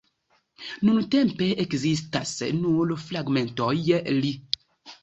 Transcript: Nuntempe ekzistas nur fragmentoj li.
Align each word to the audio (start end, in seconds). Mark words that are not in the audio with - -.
Nuntempe 0.89 1.49
ekzistas 1.65 2.33
nur 2.65 2.97
fragmentoj 3.07 3.73
li. 4.21 4.35